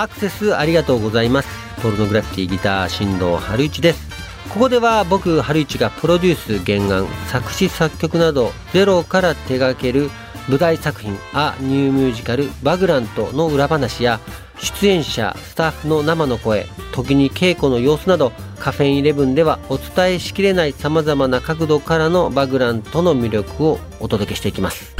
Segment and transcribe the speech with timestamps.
[0.00, 1.48] アクセスありがとうございます。
[1.82, 4.08] ポルノグラフィティギター新藤春一です。
[4.48, 10.08] ここでは僕春一がプロデュース原案作詞作曲などゼロから手掛ける
[10.48, 14.20] 舞台作品「ア・ニューミュージカルバグラント」の裏話や
[14.60, 24.94] 出演者スタッフの生の声時に稽古の様子などカフェインイレブンではお伝えしきれないさまざまな角度からのバグラントの魅力をお届けしていきます。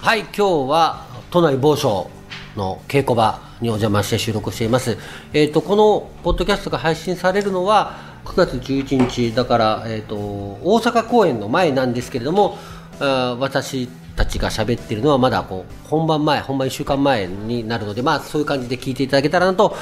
[0.00, 2.10] はい今日は都内某所
[2.56, 4.98] の稽古場にお邪魔して収録しています。
[5.32, 12.58] えっ、とこのポッドキャストが配信されるのは9月11日だから、えー、と大阪公演の前なんですけれども
[13.00, 19.74] あ私たちが喋ってるのはまだこう本番前本番1週間前になるのでまあそういう感じで聞いていただけたらなと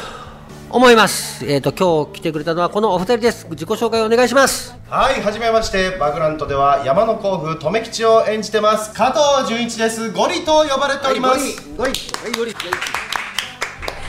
[0.70, 1.45] 思います。
[1.47, 3.48] えっ、と今日来てくれたのはこのお二人です。
[3.51, 4.80] 自己紹介をお願いします。
[4.91, 10.11] はい、はじめまして、バグラントでは山の甲府留吉を演じてます加藤純一です。
[10.11, 11.62] ゴリと呼ばれております。
[11.77, 12.53] ゴリゴリはいゴリ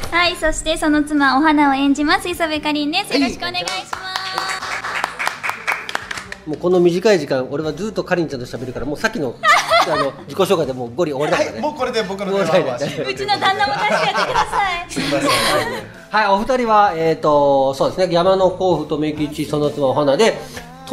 [0.10, 3.14] はい、そしてその妻お花を演じます磯部かりんです。
[3.14, 3.92] よろしくお願いします。
[6.50, 9.36] もうこの短い時間俺はずっとかりんちゃんと喋るからもうさっきの
[9.88, 14.90] あの自己紹介でもうゴリ終わりだからねはい、もうこれで僕の出もうない番はうちの旦那も出してやってください。
[14.90, 16.02] すみません。
[16.10, 20.34] はい、お二人は、えっ、と、そうですね、山の甲府、留吉、その妻お花で、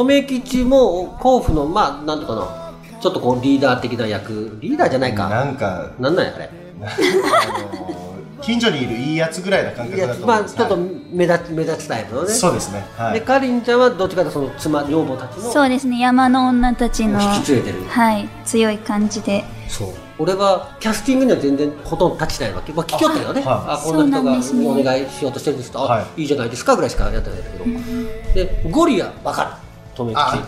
[0.05, 5.29] 留吉も甲府の、まあ、なんとかな、ちょっとこう、リーダー的な役、リーダーじゃないか。
[5.29, 6.51] なんか、なんなんや、あれ。
[6.81, 6.87] あ
[7.83, 8.09] の
[8.41, 10.45] 近所にいるいいやつぐらいな感覚だと思まあ。
[10.45, 12.29] ちょっとはい目立つ、目立つタイプのね。
[12.29, 12.85] そうですね。
[12.97, 13.23] はで、い。
[13.23, 19.45] かりんちゃんはどっちかというとその妻、女房たちの、そうですね、山の女たちの、引き連れてるはい、強い感じで。
[19.69, 19.89] そう。
[20.21, 22.73] 俺は、キャスティングには全然ほとんど立ちないわけ。
[22.73, 23.43] まあ、聞きよったけどね。
[23.45, 28.35] あはいあ、こんな人がお願いしようとしてるんですと、あはいいいじゃないですかぐらいしかやってないんだけど。
[28.35, 29.68] で、ゴリはわかる。
[30.05, 30.39] 留吉あ。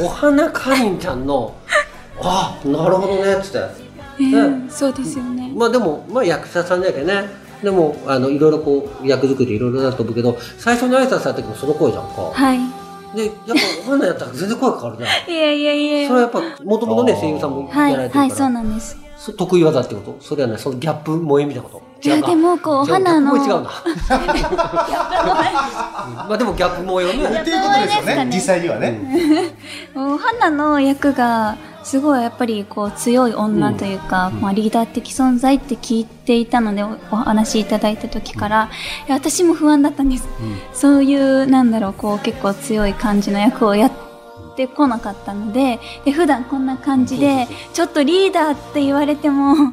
[0.00, 1.54] お花かりんちゃんの、
[2.22, 3.58] あ、なるほどね、っつって。
[4.20, 5.50] えーそうですよね。
[5.56, 7.28] まあでも、まあ役者さんだけどね。
[7.62, 12.30] でも、あの、いろいろこう、役作りいろいろだと思うけど、最初に挨拶された時もその声じゃんか。
[12.32, 12.58] はい。
[13.14, 13.54] で、やっぱ
[13.86, 15.06] お花やったら全然声変わるね。
[15.28, 18.20] いやいやいやそれはやっぱ、もともとね、声優さんもはい、やられてるから。
[18.22, 18.96] はい、そうなんです。
[19.18, 20.16] そ得意技ってこと？
[20.20, 21.82] それはね、そのギャップ萌えみたいなこと？
[22.02, 23.34] いや違うかでもこうじゃあ花の。
[26.28, 27.40] まあでもギャップ萌えよね。
[27.40, 28.24] っていうことですよね。
[28.24, 28.98] ね実際にはね。
[29.94, 38.70] お花の役がすごいやっぱりこう強い女というか、まあ、リーダー的存在って聞いていたのでおお話しいただいた時から、
[39.06, 40.28] いや私も不安だったんです、
[40.72, 43.92] そういうなんだろうこう結構強い感じの役をやっ
[44.56, 49.72] てこなかったのでで普段こんな感じでちょっとリーダーって言われても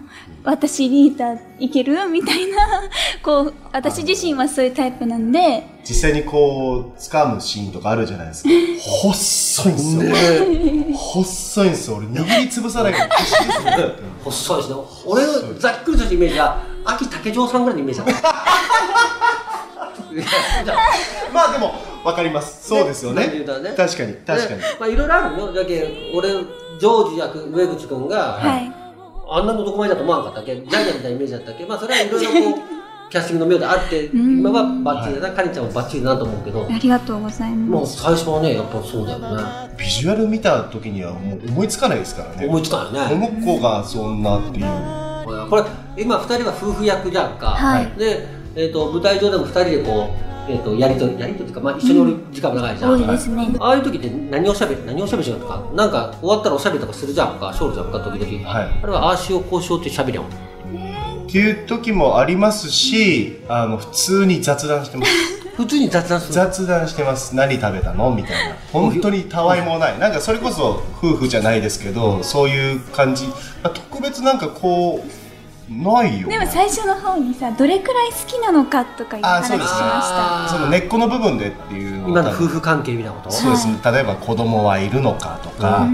[0.49, 2.07] 私リーダーいける？
[2.07, 2.55] みたいな
[3.21, 8.49] こう私自身はそういうタイプなんで実際にこう、掴むシーンとかあるじゃないですか。
[8.79, 10.01] 細いんですよ。
[10.97, 11.97] 細いんですよ。
[11.97, 13.73] 俺、握りつぶさないから必死ですね。
[15.05, 18.33] 俺のざっくりとしたイメージは、秋竹城さんぐらいのイメージだった。
[21.33, 22.67] まあでも、わかります。
[22.67, 23.45] そうですよねね。
[23.77, 24.65] 確かに、確かにね。
[24.79, 25.53] まあいろいろあるよ。
[25.53, 28.86] だけ俺、ジョージ役、上口くんが、はい
[29.29, 30.55] あんなの男前だと思わなかったっけ？
[30.55, 31.65] ジャイアンみたいなイメージだったっけ？
[31.65, 39.27] まあそれはいろいろこう、 キャスティングの妙であって、今はバッチリだな、かりんちゃんもバッチリだなと思うけど、ありがとうございもうます最初はね、やっぱそうだよね。
[39.77, 42.47] ビジュアル見た時にはもう思いつかないですからね。
[42.47, 43.39] 思いつかないよこね。
[43.39, 44.65] の子がそんなっていう。
[45.49, 45.63] これ、
[45.97, 47.47] 今二人は夫婦役じゃんか。
[47.47, 52.91] はいで、えっ、と、舞台上でも二人でこう、えっ、と、やりとり、やりとりっていうか、まあ一緒におる時間も長いじゃん。
[52.91, 58.49] 多いですねああいう時って何をしゃべる何をしゃべるとか、なんか終わったらおしゃべりとかするじゃんか、ショールじゃんか、時々。
[58.49, 60.25] はいあれはああしよう、こうしようってしゃべりやん。
[61.27, 65.11] っていう時もありますし、あの、普通に雑談してます。
[65.57, 66.33] 普通に雑談する。
[66.33, 67.35] 雑談してます。
[67.35, 68.11] 何食べたの？
[68.11, 68.55] みたいな。
[68.71, 69.99] 本当にたわいもない。
[69.99, 73.27] なんかそれこそ夫婦じゃないですけど、そういう感じ。
[73.63, 75.26] 特別なんかこう、
[75.69, 76.27] ないよ。
[76.29, 79.73] でも最初の方にさどれくらい好きなのかとかいうあ話しましそうです。
[79.73, 83.31] ねたその根っこの部分でっていう今の夫婦関係みたいなこと？
[83.31, 85.85] そうですね、例えば子供はいるのかとか、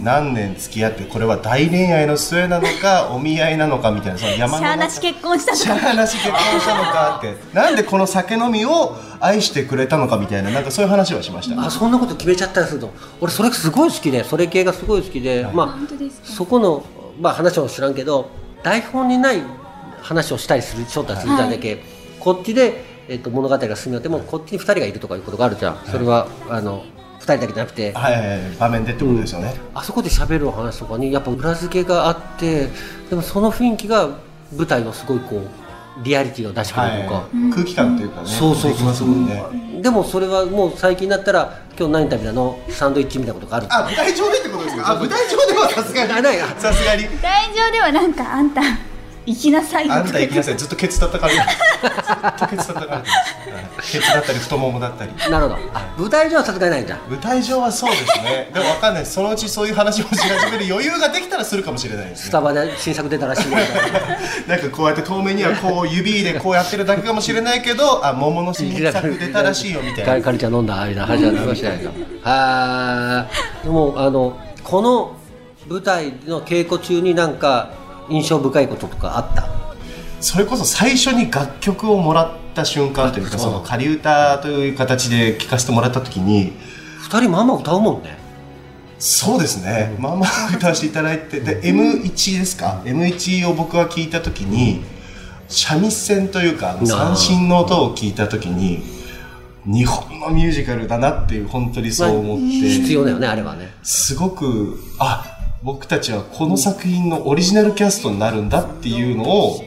[0.00, 7.36] 何年付き合ってこれは大恋愛の末なのか お見合いなのかみたいなその山の中しゃあなし結婚したしとかゃあなし結婚したのかって。
[7.52, 11.62] なんでこの酒飲みを愛してくれたのかみたいななんかそういう話はしました。
[11.64, 12.90] あそんなこと決めちゃったりすると。
[13.20, 14.24] 俺それすごい好きで。
[14.24, 16.26] それ系がすごい好きで、ま本当ですか？
[16.28, 16.82] あそこの、
[17.20, 18.30] まあ、話を知らんけど
[18.62, 19.42] 台本にない
[20.02, 21.82] 話をしたりするしょったりするじゃんだけ、
[22.18, 26.84] こっちで、えっと物語が進みよってもこっちに2人がいるとかいうことがあるじゃん、それはあの
[27.20, 28.56] 2人だけじゃなくて、はいはいはい。
[28.58, 32.68] 場面でってことですよね、あそこで喋るお話とかにやっぱ裏付けがあって
[33.08, 34.08] でもその雰囲気が
[34.56, 35.48] 舞台のすごいこう
[36.02, 39.82] リアリティを出してくれるとか、はい、空気感というかねそうそうそうできますもんね。
[39.82, 42.58] でもそれはもう最近だったら今日何食べたの？
[42.68, 44.69] サンドイッチみたいなことがあるあ舞台上でってことですか？
[44.84, 46.12] あ舞台上ではさすがに。
[46.12, 47.04] あないあさすがに。
[47.04, 48.62] 舞台上ではなんかあんた
[49.26, 49.86] 行きなさい。
[49.86, 50.56] よあんた行きなさい。
[50.56, 51.46] ずっとケツ叩かれてる。
[51.46, 53.08] ずっとケツ叩かれて
[53.50, 53.54] る。
[53.54, 53.64] はい。
[53.92, 55.12] ケツだったり太ももだったり。
[55.30, 55.58] なるほど。
[55.74, 56.86] あ舞台上はさすがにないん。
[56.86, 58.50] だ舞台上はそうですね。
[58.52, 59.06] でもわかんない。
[59.06, 62.24] そのうちそういう話をし始める余裕ができたらするかもしれないですね。
[62.26, 63.56] スタバで新作出たらしいね
[64.48, 70.14] なんかこうやって遠目にはこう指でこうやってるだけかもしれないけどあ桃の新作出たらしいよみたいな。
[70.16, 71.90] かかりちゃん飲んだ間話はしないと
[72.22, 74.36] はーでもあの
[74.70, 75.16] この
[75.68, 77.72] 舞台の稽古中になんか
[78.08, 79.48] 印象深いこととかあった？
[80.20, 86.52] それこそ最初に楽曲をもらった瞬間というかその仮歌という形で聴かせてもらった時に
[87.02, 88.16] 二人まあまあ歌うもんね。
[89.00, 94.84] そうですね、まあまあ歌わせていただいてで M1 ですか？M1 を僕は聞いた時に
[95.48, 98.99] 三味線というか三振の音を聞いた時に
[99.66, 103.72] 日本のミュージカルだなっていう本当にそう思って、必要だよねあれはね。
[103.82, 109.58] すごくあ僕たちはこの作品のオリジナルキャストになるんだっていうのを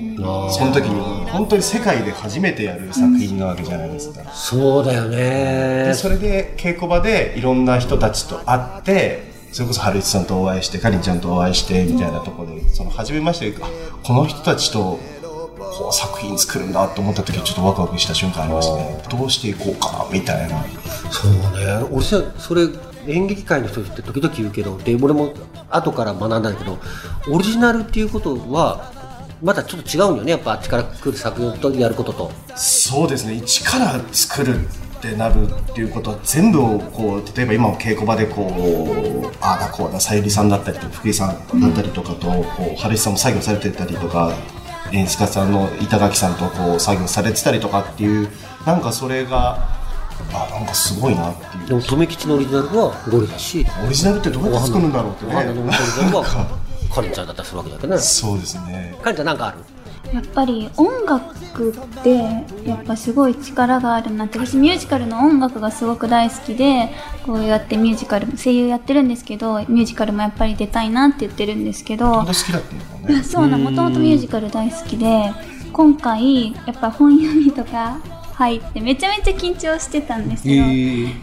[0.49, 4.23] その時に本当に世界で初めてやる作品なわけじゃないですか。
[4.31, 5.85] そうだよね。
[5.87, 13.67] でそれで稽古場でいろんな人たちと会ってそれこそ春一さんとお会いしてかりんちゃんとお会いしてみたいなところでその初めましてあ
[14.03, 14.99] この人たちと
[15.77, 19.03] こう作品作るんだと思った時ちょっとワクワクした瞬間ありましたね。
[19.09, 20.63] どうしていこうかみたいな。
[21.11, 21.87] そうね。
[21.91, 22.67] 俺さそれ
[23.07, 25.33] 演劇界の人って時々言うけどで俺も
[25.69, 26.77] 後から学んだんだけど
[27.29, 28.93] オリジナルっていうことは
[29.41, 30.31] またちょっと違うんよね。
[30.31, 32.31] やっぱあっちから来る作品とやることと。
[32.55, 33.33] そうですね。
[33.33, 44.31] 一から作るってなるっていうことは全部をこう例えば今も稽古場でこうああだこうださゆりさんだったりとか福井さんだったりとかと、こう春石さんも作業されてたりとか
[44.93, 48.29] 演出家さんの板垣さんとこう作業されてたりとかっていう
[48.65, 49.57] なんかそれが
[50.31, 51.67] あなんかすごいなっていう。
[51.67, 55.33] でも留吉のオリジナルはゴリだしオリジナルってどうやって作るんだろうってね。
[55.33, 56.23] お花のオリジナルは
[56.93, 57.99] かりんちゃんだったりするわけだけどね。
[58.01, 58.95] そうですね。
[59.01, 59.57] かりんちゃんなんかある？
[60.13, 62.15] やっぱり音楽って
[62.65, 64.37] やっぱすごい力があるなって。
[64.37, 66.89] 私ミュージカルの音楽がすごく大好きで
[67.25, 72.61] こうやってミュージカル声優やってるんですけどミュージカルもやっぱり出たいなって言ってるんですけど好きだっ
[73.07, 73.23] ね。
[73.25, 75.33] そうなもともとミュージカル大好きで
[75.71, 77.97] 今回やっぱ本読みとか
[78.33, 80.65] 入ってめちゃめちゃ緊張してたんですよ、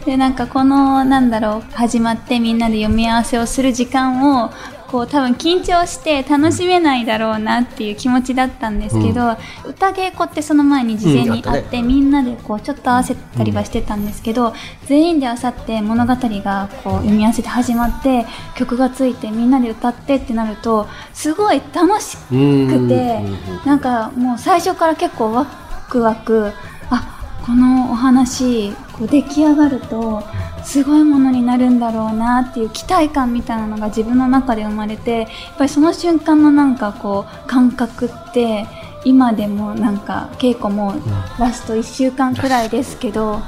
[0.05, 4.49] でなんかこのなんだろう始まってみんなで読み合わせをする時間を
[4.91, 14.53] こう多分緊張して楽しめないだろうなっていう気持ちだったんですけど、歌稽古ってその前に事前にあって、みんなでこうちょっと合わせたりはしてたんですけど、
[14.87, 23.21] 全員であさって物語がこう読み合わせて始まって曲がついてみんなで歌ってってなるとすごい楽しくて
[23.65, 25.45] なんかもう最初から結構ワ
[25.89, 26.51] クワク
[26.89, 30.21] あこのお話こう出来上がると
[30.63, 35.27] すごいものになるんだろうなっていう期待感みたいなのが自分の中で生まれてやっ
[35.57, 38.67] ぱりその瞬間のなんかこう感覚って
[39.03, 40.93] 今でもなんか稽古も
[41.39, 43.41] ラスト1週間くらいですけど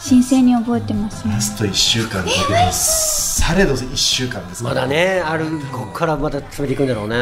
[0.00, 1.34] 新鮮に覚えてますね。
[1.34, 1.40] ラ。
[1.40, 4.70] スト1週間だけどされど1週間ですか？
[4.70, 7.16] まらだねあるここからまた詰めていくんだろうね。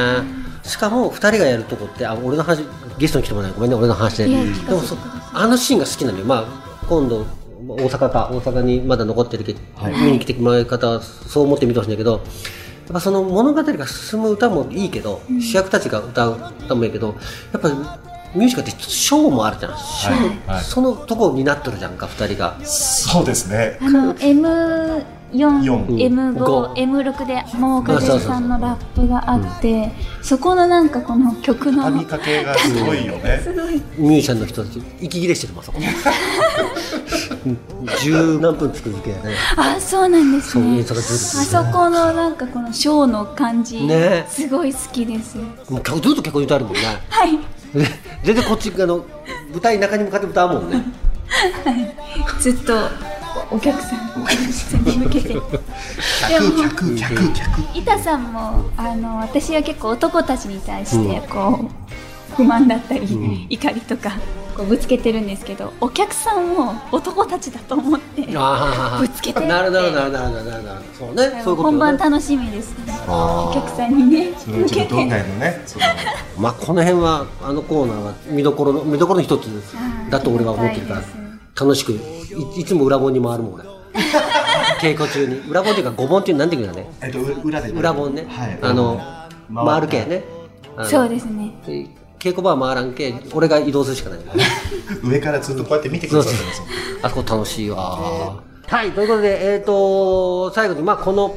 [0.63, 2.63] しかも2人がやるとこってあ俺の話
[2.99, 3.57] ゲストに来てもらない。
[3.57, 4.35] ごめんね俺の話でで
[4.73, 4.97] もそ
[5.33, 6.25] あのシーンが好きなのよ。
[6.25, 7.27] まあ今度
[7.67, 9.61] 大阪か大阪にまだ残ってるけど、
[10.05, 12.21] 見に来てもらう方はそう思って見てほしいんだけどやっ
[12.93, 17.15] ぱその物語が進む歌もいいけど、主役たちが歌う歌もいいけど
[17.53, 17.75] やっぱり
[18.35, 20.65] ミュージカルってショーもあるじゃん、ショーはい。
[20.65, 22.59] そのとこになっとるじゃんか2人が。
[22.65, 23.79] そうですね。
[23.81, 33.39] あの M4、四 M5、五 M6 で桃風さんのラップがあって、そこのなんかこの曲の畳みかけがすごいよね。
[33.43, 33.81] すごい。
[33.99, 35.79] ミュージシャンの人たち息切れしてるもんあそこ。
[35.79, 35.85] う ん
[38.01, 39.35] 十何分作るけやね。
[39.57, 40.81] あそうなんですね。
[40.81, 44.25] あそこのなんかこのショーの感じ、ね。
[44.29, 45.37] すごい好きです。
[45.69, 46.81] もう曲ずっと結構歌えるもんね。
[47.09, 47.39] はい。
[47.75, 47.87] で
[48.25, 49.05] 全然こっちあの
[49.51, 50.85] 舞台中に向かって歌うもんね。
[52.41, 52.75] ずっと
[53.51, 55.29] お客さんに向けて。
[55.29, 55.43] でも
[56.63, 64.13] 客客客客板さんもあの私は結構男たちに対してこう、不満だったり、怒りとか
[64.57, 72.95] こうぶつけてるんですけどお客さんを男たちだと思ってぶつけてなるなるなるなるなるなるそうねそういうこと本番楽しみですね。
[73.09, 75.61] お客さんにねそのうちの道内のね。
[76.39, 79.49] まあこの辺はあのコーナーは見どころの見どころの一つ
[80.11, 81.03] だと俺は思ってるから
[81.61, 83.65] 楽しくいいつも裏本に回るもん俺。
[84.81, 85.37] 稽古中に。
[85.49, 86.91] 裏本っていうか五本っていうのなんていうかね。
[87.03, 88.59] えっとう裏で裏本ね、はい。
[88.61, 89.01] あの
[89.53, 90.25] 回回るけね。
[90.85, 91.53] そうですね。
[91.67, 91.89] で
[92.25, 94.19] 稽古場は回らんけ俺が移動するしかない。
[95.05, 96.63] 上からずっとこうやって見てくださってます
[97.03, 98.43] あそこ楽しいわ。
[98.67, 101.37] はいということでえっ、と最後にまあこの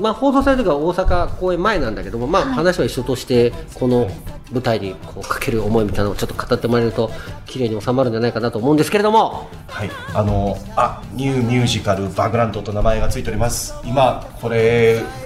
[0.00, 4.10] まあ放送される時は大阪公演前なんだけどもまあ話は一緒としてこの
[4.52, 7.10] 舞台にこうかける思いみたいなのをちょっと語ってもらえると
[7.46, 9.48] 綺麗に収まるんじゃないかなと思うんですけれども。
[9.68, 13.74] はい、あの、あ、ニューミュージカルバグランドと名前がついております。
[13.84, 15.21] 今、これを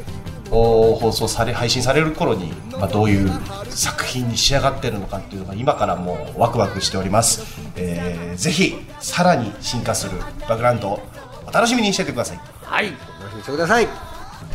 [0.50, 3.30] 放送され、配信される頃に、まあ、どういう
[3.68, 7.42] 作品に仕上がってるのかっていうのが今からもうワクワクしております。
[7.76, 10.12] えー、ぜひ、さらに進化する
[10.48, 11.00] バグランド、
[11.46, 12.40] お楽しみにしててください。
[12.66, 14.05] はいお楽しみにしてください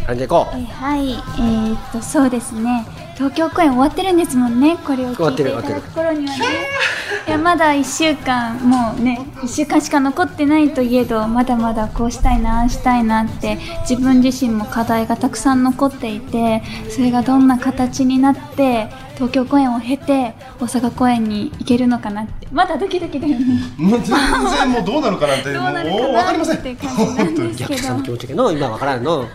[0.06, 0.58] 感じでいこう。
[0.58, 2.86] えはい、えー、っとそうですね。
[3.16, 6.46] 東京公演終わってるんですもんねこれを聞いていただく頃にはね。
[7.28, 23.46] いやまだ1週間もうね1週間しか残ってないといえどまだまだこうしたいなああしたいなって自分自身も課題がたくさん残っていてそれがどんな形になって東京公演を経て大阪公演に行けるのかなってまだドキドキだよね。
[23.78, 26.56] もう全然もうどうなるかなんて、 どうなるもう分かかりません。
[26.56, 27.74] なって感じなんですけど。
[27.74, 29.26] 役者さんの気持ちがの今わからんの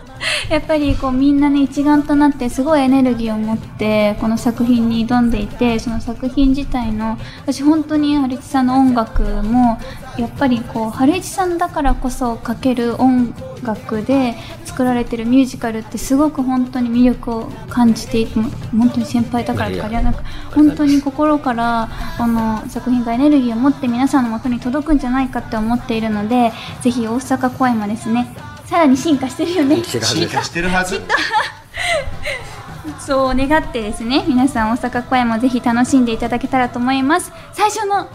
[0.49, 9.79] やっぱりこうみんなね一丸となってすごいエネルギーを持ってこの作品に挑んでいてその作品自体の私本当に春一さんの音楽も
[10.17, 26.51] やっぱりこう春一さんだからこそ書ける音楽で作られてるミュージカルってすごく本当に魅力を感じていても本当に先輩だからとかではなく本当に心からこの作品がエネルギーを持って皆さんの元に届くんじゃないかって思っているので
[26.81, 28.27] ぜひ大阪公演もですね
[28.67, 29.77] さらに進化してるよね。
[29.77, 30.19] 生きてるはず。
[30.19, 31.01] です進化してるはず。
[32.99, 37.31] そう願ってですね皆さん大阪公演もぜひ楽しんでいただけたらと思います。
[37.53, 38.07] 最初の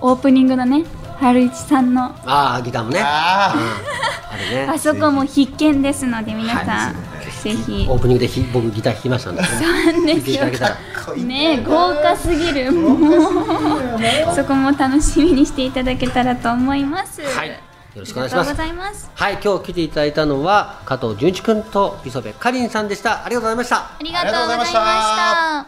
[0.00, 0.84] オープニングのね
[1.20, 2.14] 春一さんの。
[2.24, 3.00] ああギターもね。
[3.02, 3.54] あ
[4.32, 4.68] あれね。
[4.72, 6.92] あそこも必見ですので皆さん、は
[7.42, 7.86] ぜひ。
[7.86, 10.46] オープニングでひ僕ギター弾きましたんで、ね、なんですよ。
[11.16, 12.72] ね豪華すぎる。
[12.72, 12.98] もう。
[14.34, 17.20] そこも楽しみにしていただけたらと思います。
[17.20, 17.67] はい
[17.98, 18.54] よろしくお願いします。
[18.74, 19.10] ます。
[19.12, 23.24] はい今日来ていただいたのは加藤純一君と磯部かりんさんでした。
[23.24, 23.76] ありがとうございました。
[23.76, 25.66] ありがとうございました。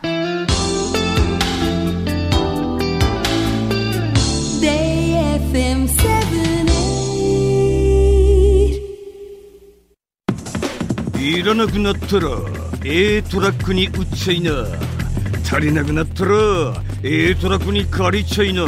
[11.18, 12.28] いらなくなったら
[12.84, 14.52] A トラックに売っちゃいな。
[15.44, 16.30] 足りなくなったら
[17.02, 18.66] A トラックに借りちゃいな。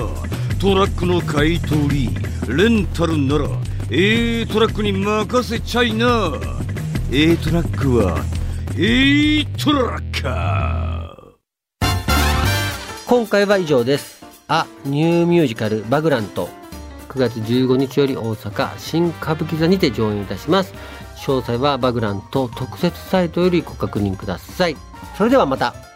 [0.61, 3.47] トラックの買い取りレンタルなら
[3.89, 6.33] A トラックに任せちゃいな。
[7.13, 8.19] A トラックは
[8.77, 11.87] A トラッカー。
[13.07, 14.25] 今回は以上です。
[14.49, 16.49] あニューミュージカルバグラント
[17.11, 20.75] 9月15日より大阪新歌舞伎座にて上演いたします。
[21.19, 24.77] 詳細はバグラント特設サイトよりご確認ください。
[25.17, 25.92] それではまた。